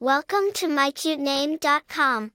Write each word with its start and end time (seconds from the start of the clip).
Welcome 0.00 0.52
to 0.54 0.68
mycutename.com. 0.68 2.30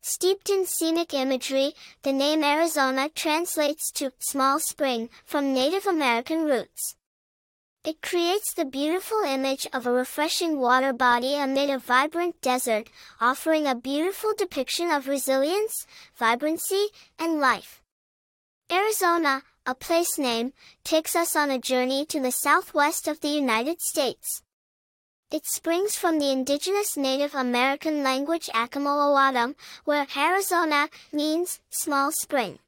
Steeped 0.00 0.48
in 0.48 0.64
scenic 0.64 1.12
imagery, 1.12 1.72
the 2.04 2.12
name 2.12 2.44
Arizona 2.44 3.08
translates 3.08 3.90
to 3.94 4.12
small 4.20 4.60
spring 4.60 5.10
from 5.24 5.52
Native 5.52 5.86
American 5.86 6.44
roots. 6.44 6.94
It 7.84 8.00
creates 8.00 8.54
the 8.54 8.64
beautiful 8.64 9.22
image 9.26 9.66
of 9.72 9.88
a 9.88 9.90
refreshing 9.90 10.60
water 10.60 10.92
body 10.92 11.34
amid 11.34 11.68
a 11.68 11.80
vibrant 11.80 12.40
desert, 12.42 12.90
offering 13.20 13.66
a 13.66 13.74
beautiful 13.74 14.32
depiction 14.38 14.88
of 14.92 15.08
resilience, 15.08 15.84
vibrancy, 16.14 16.90
and 17.18 17.40
life. 17.40 17.82
Arizona, 18.70 19.42
a 19.66 19.74
place 19.74 20.16
name, 20.16 20.52
takes 20.84 21.16
us 21.16 21.34
on 21.34 21.50
a 21.50 21.58
journey 21.58 22.06
to 22.06 22.20
the 22.20 22.30
southwest 22.30 23.08
of 23.08 23.18
the 23.18 23.30
United 23.30 23.80
States. 23.80 24.44
It 25.30 25.44
springs 25.44 25.94
from 25.94 26.18
the 26.18 26.30
indigenous 26.30 26.96
Native 26.96 27.34
American 27.34 28.02
language 28.02 28.48
Acoma 28.54 29.52
where 29.84 30.06
Arizona 30.16 30.88
means 31.12 31.60
small 31.68 32.12
spring. 32.12 32.60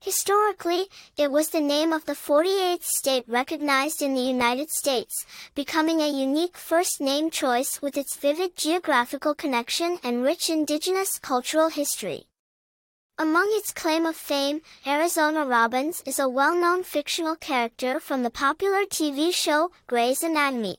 Historically, 0.00 0.86
it 1.18 1.30
was 1.30 1.50
the 1.50 1.60
name 1.60 1.92
of 1.92 2.06
the 2.06 2.14
48th 2.14 2.84
state 2.84 3.24
recognized 3.28 4.00
in 4.00 4.14
the 4.14 4.22
United 4.22 4.70
States, 4.70 5.26
becoming 5.54 6.00
a 6.00 6.08
unique 6.08 6.56
first 6.56 6.98
name 6.98 7.28
choice 7.28 7.82
with 7.82 7.98
its 7.98 8.16
vivid 8.16 8.56
geographical 8.56 9.34
connection 9.34 9.98
and 10.02 10.22
rich 10.22 10.48
indigenous 10.48 11.18
cultural 11.18 11.68
history. 11.68 12.24
Among 13.18 13.48
its 13.50 13.74
claim 13.74 14.06
of 14.06 14.16
fame, 14.16 14.62
Arizona 14.86 15.44
Robbins 15.44 16.02
is 16.06 16.18
a 16.18 16.28
well-known 16.28 16.84
fictional 16.84 17.36
character 17.36 18.00
from 18.00 18.22
the 18.22 18.30
popular 18.30 18.86
TV 18.86 19.30
show 19.30 19.72
Grey's 19.86 20.22
Anatomy. 20.22 20.78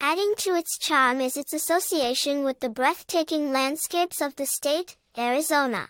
Adding 0.00 0.34
to 0.38 0.54
its 0.54 0.76
charm 0.78 1.22
is 1.22 1.38
its 1.38 1.54
association 1.54 2.44
with 2.44 2.60
the 2.60 2.68
breathtaking 2.68 3.50
landscapes 3.50 4.20
of 4.20 4.36
the 4.36 4.44
state, 4.44 4.96
Arizona. 5.16 5.88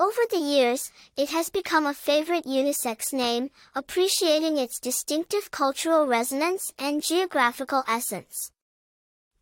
Over 0.00 0.22
the 0.28 0.38
years, 0.38 0.90
it 1.16 1.30
has 1.30 1.48
become 1.48 1.86
a 1.86 1.94
favorite 1.94 2.44
unisex 2.44 3.12
name, 3.12 3.50
appreciating 3.76 4.58
its 4.58 4.80
distinctive 4.80 5.52
cultural 5.52 6.08
resonance 6.08 6.72
and 6.76 7.04
geographical 7.04 7.84
essence. 7.86 8.50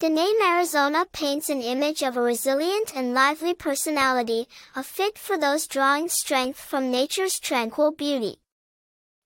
The 0.01 0.11
name 0.11 0.37
Arizona 0.43 1.07
paints 1.11 1.49
an 1.49 1.63
image 1.63 2.03
of 2.03 2.19
a 2.19 2.21
resilient 2.21 2.95
and 2.95 3.15
lively 3.15 3.55
personality, 3.55 4.49
a 4.77 4.83
fit 4.83 5.17
for 5.17 5.39
those 5.39 5.67
drawing 5.67 6.11
strength 6.11 6.61
from 6.61 6.91
nature's 6.91 7.39
tranquil 7.41 7.93
beauty. 7.93 8.42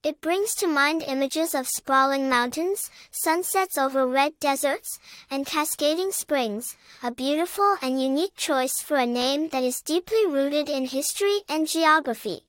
It 0.06 0.20
brings 0.20 0.54
to 0.58 0.68
mind 0.68 1.02
images 1.02 1.52
of 1.52 1.66
sprawling 1.66 2.28
mountains, 2.30 2.92
sunsets 3.10 3.76
over 3.76 4.06
red 4.06 4.38
deserts, 4.38 5.00
and 5.32 5.44
cascading 5.44 6.12
springs, 6.12 6.76
a 7.02 7.10
beautiful 7.10 7.76
and 7.82 8.00
unique 8.00 8.36
choice 8.36 8.80
for 8.80 8.98
a 8.98 9.04
name 9.04 9.48
that 9.48 9.64
is 9.64 9.82
deeply 9.82 10.24
rooted 10.24 10.68
in 10.68 10.86
history 10.86 11.40
and 11.48 11.66
geography. 11.66 12.46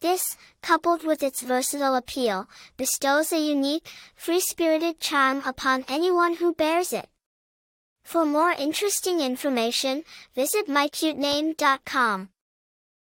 This, 0.00 0.36
coupled 0.62 1.02
with 1.02 1.24
its 1.24 1.42
versatile 1.42 1.96
appeal, 1.96 2.48
bestows 2.76 3.32
a 3.32 3.40
unique, 3.40 3.90
free-spirited 4.14 5.00
charm 5.00 5.42
upon 5.44 5.84
anyone 5.88 6.34
who 6.36 6.54
bears 6.54 6.92
it. 6.92 7.08
For 8.04 8.24
more 8.24 8.52
interesting 8.52 9.18
information, 9.20 10.04
visit 10.36 10.68
mycutename.com. 10.68 12.28